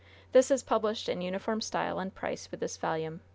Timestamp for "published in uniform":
0.63-1.61